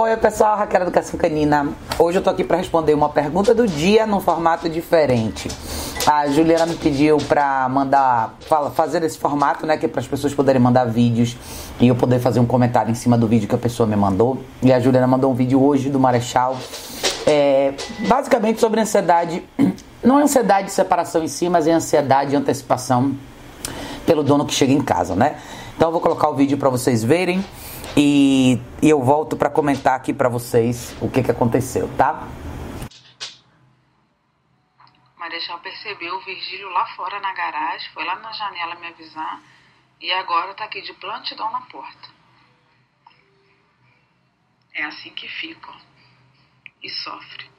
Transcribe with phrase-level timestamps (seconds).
[0.00, 1.70] Oi, pessoal, Raquel Educação Canina.
[1.98, 5.50] Hoje eu tô aqui para responder uma pergunta do dia num formato diferente.
[6.06, 8.36] A Juliana me pediu para mandar,
[8.76, 11.36] fazer esse formato, né, que é para as pessoas poderem mandar vídeos
[11.80, 14.38] e eu poder fazer um comentário em cima do vídeo que a pessoa me mandou.
[14.62, 16.56] E a Juliana mandou um vídeo hoje do Marechal,
[17.26, 17.74] é,
[18.06, 19.42] basicamente sobre ansiedade,
[20.00, 23.16] não é ansiedade de separação em si, mas é ansiedade de antecipação
[24.06, 25.38] pelo dono que chega em casa, né?
[25.76, 27.44] Então eu vou colocar o vídeo para vocês verem.
[27.96, 32.28] E, e eu volto para comentar aqui para vocês o que, que aconteceu, tá?
[35.16, 39.42] Marechal percebeu o Virgílio lá fora na garagem, foi lá na janela me avisar
[40.00, 42.08] e agora tá aqui de plantidão na porta.
[44.72, 45.76] É assim que fica, ó,
[46.82, 47.50] e sofre.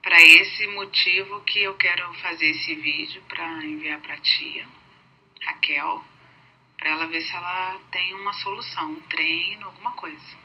[0.00, 4.66] Para esse motivo que eu quero fazer esse vídeo para enviar para tia,
[5.42, 6.04] Raquel,
[6.84, 10.36] para ela ver se ela tem uma solução, um treino, alguma coisa.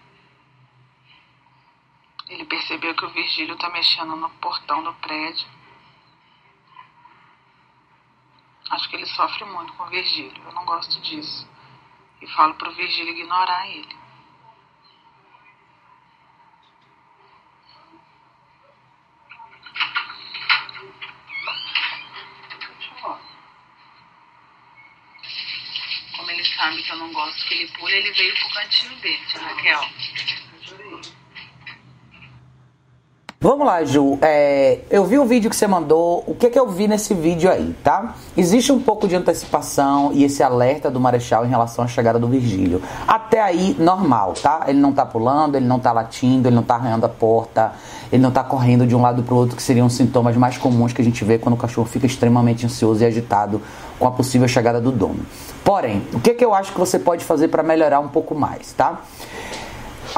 [2.30, 5.46] Ele percebeu que o Virgílio está mexendo no portão do prédio.
[8.70, 10.42] Acho que ele sofre muito com o Virgílio.
[10.46, 11.46] Eu não gosto disso.
[12.22, 14.00] E falo pro Virgílio ignorar ele.
[26.60, 29.90] sabe que eu não gosto que ele pule, ele veio pro cantinho dele, tia Raquel.
[33.42, 34.20] Vamos lá, Ju.
[34.22, 36.26] É, eu vi o vídeo que você mandou.
[36.28, 38.16] O que, é que eu vi nesse vídeo aí, tá?
[38.36, 42.28] Existe um pouco de antecipação e esse alerta do Marechal em relação à chegada do
[42.28, 42.82] Virgílio.
[43.08, 44.66] Até aí, normal, tá?
[44.68, 47.72] Ele não tá pulando, ele não tá latindo, ele não tá arranhando a porta,
[48.12, 50.92] ele não tá correndo de um lado pro outro, que seriam os sintomas mais comuns
[50.92, 53.62] que a gente vê quando o cachorro fica extremamente ansioso e agitado
[53.98, 55.26] com a possível chegada do dono.
[55.64, 58.36] Porém, o que, é que eu acho que você pode fazer para melhorar um pouco
[58.36, 59.00] mais, tá?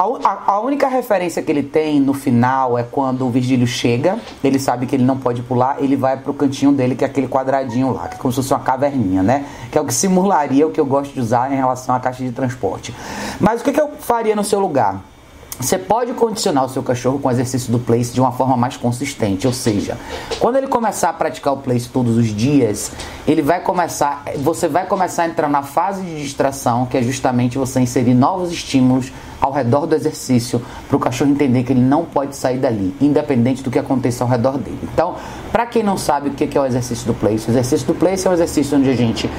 [0.02, 4.58] A, a, única referência que ele tem no final é quando o Virgílio chega, ele
[4.58, 7.94] sabe que ele não pode pular, ele vai pro cantinho dele, que é aquele quadradinho
[7.94, 9.46] lá, que é como se fosse uma caverninha, né?
[9.72, 12.24] Que é o que simularia o que eu gosto de usar em relação à caixa
[12.24, 12.96] de transporte.
[13.40, 15.11] Mas o que, que eu faria no seu lugar?
[15.60, 18.78] Você pode condicionar o seu cachorro com o exercício do place de uma forma mais
[18.78, 19.98] consistente, ou seja,
[20.40, 22.92] quando ele começar a praticar o place todos os dias,
[23.28, 27.60] ele vai começar, você vai começar a entrar na fase de distração, que é justamente
[27.60, 32.06] você inserir novos estímulos ao redor do exercício para o cachorro entender que ele não
[32.06, 34.80] pode sair dali, independente do que aconteça ao redor dele.
[34.84, 35.16] Então,
[35.52, 38.26] para quem não sabe o que é o exercício do place, o exercício do place
[38.26, 39.30] é um exercício onde a gente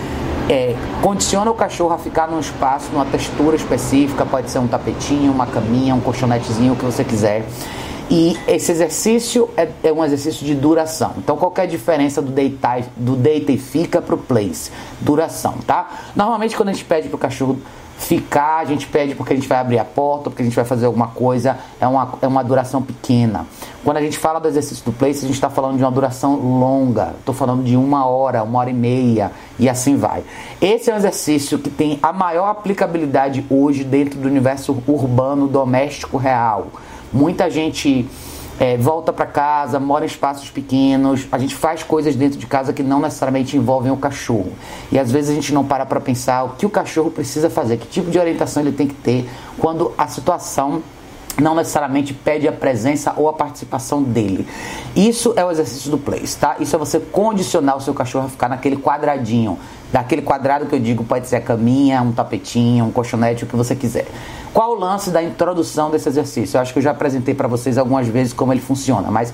[0.48, 5.32] é, condiciona o cachorro a ficar num espaço, numa textura específica, pode ser um tapetinho,
[5.32, 7.44] uma caminha, um colchonetezinho, o que você quiser.
[8.10, 11.14] E esse exercício é, é, um exercício de duração.
[11.16, 14.70] Então, qual é diferença do deitar, do deita e fica para o place?
[15.00, 15.88] Duração, tá?
[16.14, 17.58] Normalmente, quando a gente pede para o cachorro
[17.98, 20.64] ficar, a gente pede porque a gente vai abrir a porta, porque a gente vai
[20.64, 23.46] fazer alguma coisa, é uma, é uma duração pequena.
[23.84, 26.36] Quando a gente fala do exercício do place, a gente está falando de uma duração
[26.36, 30.22] longa, estou falando de uma hora, uma hora e meia e assim vai.
[30.60, 36.16] Esse é um exercício que tem a maior aplicabilidade hoje dentro do universo urbano, doméstico,
[36.16, 36.68] real.
[37.12, 38.08] Muita gente
[38.60, 42.72] é, volta para casa, mora em espaços pequenos, a gente faz coisas dentro de casa
[42.72, 44.52] que não necessariamente envolvem o cachorro.
[44.90, 47.76] E às vezes a gente não para para pensar o que o cachorro precisa fazer,
[47.78, 50.82] que tipo de orientação ele tem que ter quando a situação
[51.40, 54.46] não necessariamente pede a presença ou a participação dele.
[54.94, 56.56] Isso é o exercício do place, tá?
[56.60, 59.58] Isso é você condicionar o seu cachorro a ficar naquele quadradinho.
[59.92, 63.54] Daquele quadrado que eu digo pode ser a caminha, um tapetinho, um colchonete, o que
[63.54, 64.06] você quiser.
[64.54, 66.56] Qual o lance da introdução desse exercício?
[66.56, 69.32] Eu acho que eu já apresentei para vocês algumas vezes como ele funciona, mas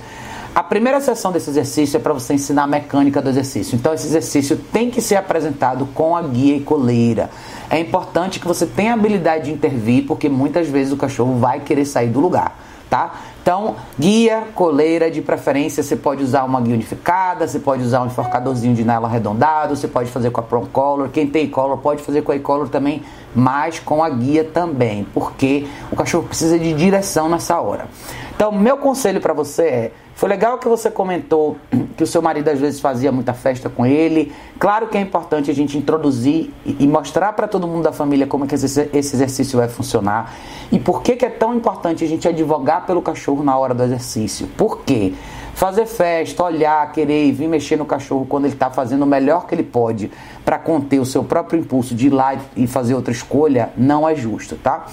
[0.55, 3.77] a primeira sessão desse exercício é para você ensinar a mecânica do exercício.
[3.77, 7.31] Então esse exercício tem que ser apresentado com a guia e coleira.
[7.71, 11.61] É importante que você tenha a habilidade de intervir, porque muitas vezes o cachorro vai
[11.61, 12.59] querer sair do lugar,
[12.91, 13.15] tá?
[13.49, 18.07] Então, guia, coleira, de preferência, você pode usar uma guia unificada, você pode usar um
[18.07, 22.03] enforcadorzinho de nylon arredondado, você pode fazer com a Prom Color, quem tem color pode
[22.03, 23.03] fazer com a e-color também,
[23.35, 27.89] mas com a guia também, porque o cachorro precisa de direção nessa hora.
[28.37, 31.57] Então, meu conselho para você é foi legal que você comentou
[31.97, 34.33] que o seu marido às vezes fazia muita festa com ele.
[34.59, 38.45] Claro que é importante a gente introduzir e mostrar para todo mundo da família como
[38.45, 40.35] é que esse exercício vai funcionar
[40.73, 43.85] e por que, que é tão importante a gente advogar pelo cachorro na hora do
[43.85, 44.49] exercício.
[44.57, 45.15] Por quê?
[45.55, 49.55] Fazer festa, olhar, querer vir mexer no cachorro quando ele está fazendo o melhor que
[49.55, 50.11] ele pode
[50.45, 54.17] para conter o seu próprio impulso de ir lá e fazer outra escolha não é
[54.17, 54.87] justo, tá?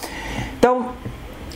[0.60, 0.90] Então,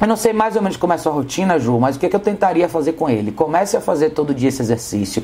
[0.01, 2.05] Eu não sei mais ou menos como é a sua rotina, Ju, mas o que,
[2.05, 3.33] é que eu tentaria fazer com ele?
[3.33, 5.21] Comece a fazer todo dia esse exercício.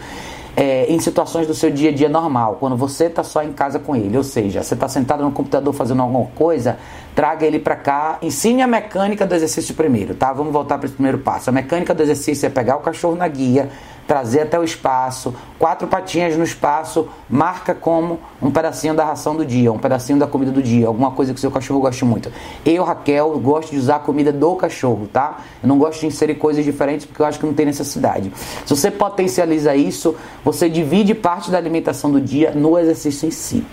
[0.58, 3.80] É, em situações do seu dia a dia normal, quando você está só em casa
[3.80, 6.78] com ele, ou seja, você está sentado no computador fazendo alguma coisa,
[7.14, 10.32] traga ele para cá, ensine a mecânica do exercício primeiro, tá?
[10.34, 11.50] Vamos voltar para esse primeiro passo.
[11.50, 13.70] A mecânica do exercício é pegar o cachorro na guia,
[14.08, 19.46] trazer até o espaço, quatro patinhas no espaço, marca como um pedacinho da ração do
[19.46, 22.32] dia, um pedacinho da comida do dia, alguma coisa que o seu cachorro goste muito.
[22.66, 25.40] Eu, Raquel, gosto de usar a comida do cachorro, tá?
[25.62, 28.32] Eu não gosto de inserir coisas diferentes porque eu acho que não tem necessidade.
[28.66, 33.66] Se você potencializa isso, você divide parte da alimentação do dia no exercício em si.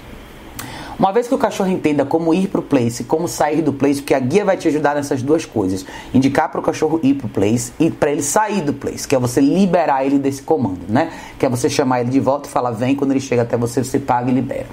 [1.02, 4.00] Uma vez que o cachorro entenda como ir para o place, como sair do place,
[4.00, 5.84] porque a guia vai te ajudar nessas duas coisas.
[6.14, 9.12] Indicar para o cachorro ir para o place e para ele sair do place, que
[9.12, 11.10] é você liberar ele desse comando, né?
[11.40, 13.82] Que é você chamar ele de volta e falar vem, quando ele chega até você,
[13.82, 14.66] você paga e libera.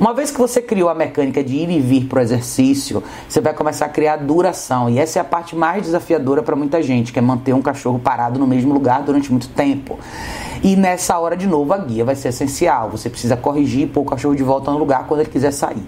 [0.00, 3.40] Uma vez que você criou a mecânica de ir e vir para o exercício, você
[3.40, 4.90] vai começar a criar duração.
[4.90, 8.00] E essa é a parte mais desafiadora para muita gente, que é manter um cachorro
[8.00, 9.96] parado no mesmo lugar durante muito tempo.
[10.62, 12.90] E nessa hora, de novo, a guia vai ser essencial.
[12.90, 15.86] Você precisa corrigir e pôr o cachorro de volta no lugar quando ele quiser sair.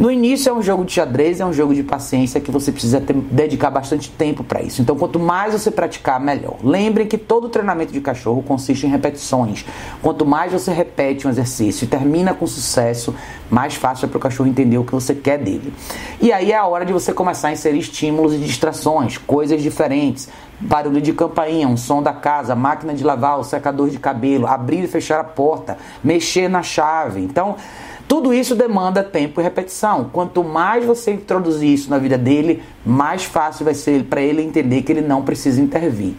[0.00, 3.02] No início é um jogo de xadrez, é um jogo de paciência que você precisa
[3.02, 4.80] ter, dedicar bastante tempo para isso.
[4.80, 6.56] Então, quanto mais você praticar, melhor.
[6.64, 9.66] Lembrem que todo treinamento de cachorro consiste em repetições.
[10.00, 13.14] Quanto mais você repete um exercício e termina com sucesso,
[13.50, 15.70] mais fácil é para o cachorro entender o que você quer dele.
[16.18, 20.30] E aí é a hora de você começar a inserir estímulos e distrações, coisas diferentes.
[20.58, 24.82] Barulho de campainha, um som da casa, máquina de lavar, o secador de cabelo, abrir
[24.82, 27.20] e fechar a porta, mexer na chave.
[27.20, 27.56] Então,
[28.10, 30.10] tudo isso demanda tempo e repetição.
[30.12, 34.82] Quanto mais você introduzir isso na vida dele, mais fácil vai ser para ele entender
[34.82, 36.14] que ele não precisa intervir.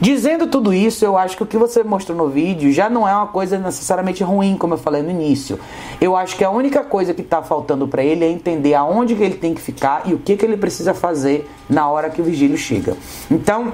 [0.00, 3.12] Dizendo tudo isso, eu acho que o que você mostrou no vídeo já não é
[3.12, 5.58] uma coisa necessariamente ruim, como eu falei no início.
[6.00, 9.22] Eu acho que a única coisa que está faltando para ele é entender aonde que
[9.24, 12.24] ele tem que ficar e o que, que ele precisa fazer na hora que o
[12.24, 12.96] vigílio chega.
[13.28, 13.72] Então,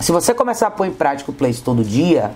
[0.00, 2.30] se você começar a pôr em prática o place todo dia,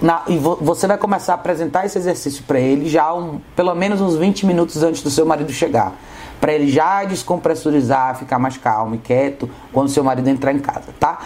[0.00, 3.74] na, e vo, você vai começar a apresentar esse exercício para ele já um, pelo
[3.74, 5.94] menos uns 20 minutos antes do seu marido chegar.
[6.40, 10.92] Para ele já descompressurizar, ficar mais calmo e quieto quando seu marido entrar em casa,
[11.00, 11.18] tá?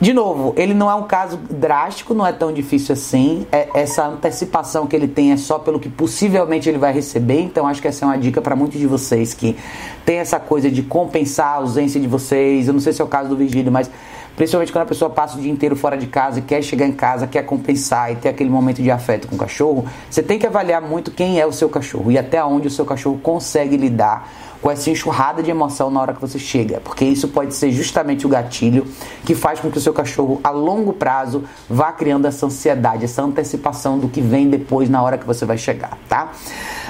[0.00, 3.46] De novo, ele não é um caso drástico, não é tão difícil assim.
[3.52, 7.42] É, essa antecipação que ele tem é só pelo que possivelmente ele vai receber.
[7.42, 9.54] Então, acho que essa é uma dica para muitos de vocês que
[10.02, 12.66] tem essa coisa de compensar a ausência de vocês.
[12.66, 13.90] Eu não sei se é o caso do Virgílio, mas
[14.36, 16.92] Principalmente quando a pessoa passa o dia inteiro fora de casa e quer chegar em
[16.92, 20.46] casa, quer compensar e ter aquele momento de afeto com o cachorro, você tem que
[20.46, 24.28] avaliar muito quem é o seu cachorro e até onde o seu cachorro consegue lidar
[24.60, 28.26] com essa enxurrada de emoção na hora que você chega, porque isso pode ser justamente
[28.26, 28.86] o gatilho
[29.24, 33.22] que faz com que o seu cachorro a longo prazo vá criando essa ansiedade, essa
[33.22, 36.32] antecipação do que vem depois na hora que você vai chegar, tá?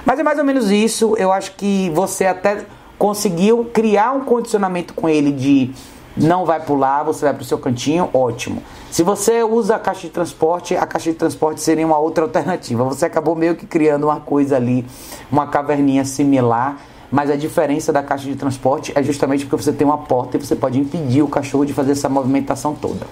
[0.05, 2.65] Mas é mais ou menos isso, eu acho que você até
[2.99, 5.71] conseguiu criar um condicionamento com ele de
[6.17, 8.63] não vai pular, você vai para o seu cantinho, ótimo.
[8.91, 12.85] Se você usa a caixa de transporte, a caixa de transporte seria uma outra alternativa.
[12.85, 14.85] Você acabou meio que criando uma coisa ali,
[15.31, 16.79] uma caverninha similar,
[17.11, 20.41] mas a diferença da caixa de transporte é justamente porque você tem uma porta e
[20.41, 23.07] você pode impedir o cachorro de fazer essa movimentação toda.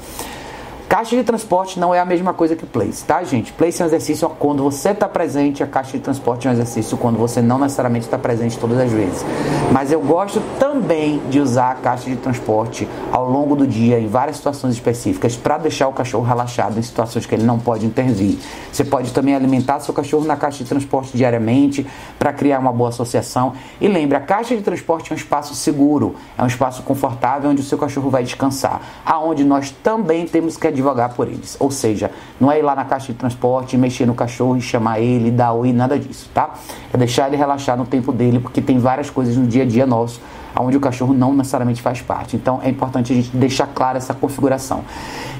[0.88, 3.52] Caixa de transporte não é a mesma coisa que place, tá, gente?
[3.52, 6.96] Place é um exercício quando você está presente, a caixa de transporte é um exercício
[6.96, 9.23] quando você não necessariamente está presente todas as vezes.
[9.70, 14.06] Mas eu gosto também de usar a caixa de transporte ao longo do dia, em
[14.06, 18.38] várias situações específicas, para deixar o cachorro relaxado em situações que ele não pode intervir.
[18.73, 21.87] Você pode também alimentar seu cachorro na caixa de transporte diariamente
[22.19, 23.52] para criar uma boa associação.
[23.79, 27.61] E lembre, a caixa de transporte é um espaço seguro, é um espaço confortável onde
[27.61, 31.56] o seu cachorro vai descansar, aonde nós também temos que advogar por eles.
[31.58, 35.00] Ou seja, não é ir lá na caixa de transporte, mexer no cachorro e chamar
[35.00, 36.54] ele, dar oi, nada disso, tá?
[36.92, 39.87] É deixar ele relaxar no tempo dele, porque tem várias coisas no dia a dia
[39.87, 40.20] nosso
[40.61, 42.37] onde o cachorro não necessariamente faz parte.
[42.37, 44.85] Então é importante a gente deixar clara essa configuração.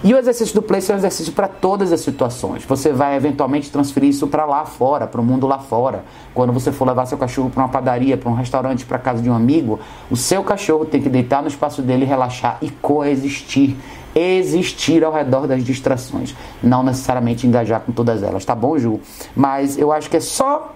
[0.03, 2.65] E o exercício do place é um exercício para todas as situações.
[2.65, 6.05] Você vai eventualmente transferir isso para lá fora, para o mundo lá fora.
[6.33, 9.29] Quando você for levar seu cachorro para uma padaria, para um restaurante, para casa de
[9.29, 9.81] um amigo,
[10.11, 13.77] o seu cachorro tem que deitar no espaço dele, relaxar e coexistir
[14.19, 19.01] existir ao redor das distrações, não necessariamente engajar com todas elas, tá bom, Ju?
[19.35, 20.75] Mas eu acho que é só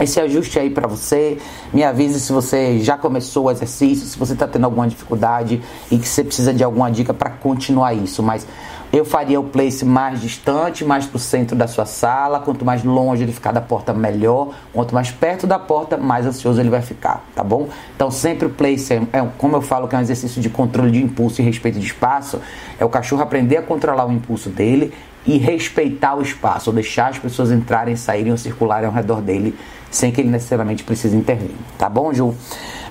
[0.00, 1.38] esse ajuste aí para você.
[1.72, 5.98] Me avise se você já começou o exercício, se você está tendo alguma dificuldade e
[5.98, 8.22] que você precisa de alguma dica para continuar isso.
[8.22, 8.46] Mas
[8.92, 12.40] eu faria o place mais distante, mais para o centro da sua sala.
[12.40, 14.52] Quanto mais longe ele ficar da porta, melhor.
[14.72, 17.68] Quanto mais perto da porta, mais ansioso ele vai ficar, tá bom?
[17.94, 20.90] Então sempre o place é, é como eu falo que é um exercício de controle
[20.90, 22.40] de impulso e respeito de espaço.
[22.80, 24.92] É o cachorro aprender a controlar o impulso dele
[25.24, 29.54] e respeitar o espaço, ou deixar as pessoas entrarem, saírem ou circularem ao redor dele
[29.90, 31.50] sem que ele necessariamente precise intervir.
[31.76, 32.34] Tá bom, Ju?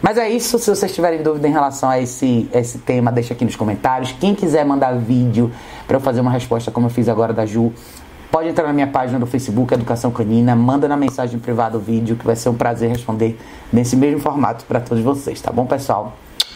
[0.01, 3.43] Mas é isso, se vocês tiverem dúvida em relação a esse, esse tema, deixa aqui
[3.43, 4.13] nos comentários.
[4.13, 5.51] Quem quiser mandar vídeo
[5.85, 7.73] para eu fazer uma resposta como eu fiz agora da Ju,
[8.31, 12.15] pode entrar na minha página do Facebook, Educação Canina, manda na mensagem privada o vídeo,
[12.15, 13.37] que vai ser um prazer responder
[13.73, 16.13] nesse mesmo formato para todos vocês, tá bom, pessoal?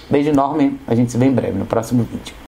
[0.10, 2.34] Beijo enorme, a gente se vê em breve no próximo vídeo.